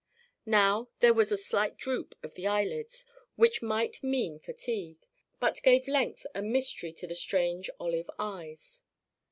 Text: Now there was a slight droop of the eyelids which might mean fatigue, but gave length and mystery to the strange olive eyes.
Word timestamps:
Now 0.47 0.89
there 0.99 1.13
was 1.13 1.31
a 1.31 1.37
slight 1.37 1.77
droop 1.77 2.15
of 2.23 2.33
the 2.33 2.47
eyelids 2.47 3.05
which 3.35 3.61
might 3.61 4.01
mean 4.01 4.39
fatigue, 4.39 5.05
but 5.39 5.61
gave 5.61 5.87
length 5.87 6.25
and 6.33 6.51
mystery 6.51 6.91
to 6.93 7.05
the 7.05 7.13
strange 7.13 7.69
olive 7.79 8.09
eyes. 8.17 8.81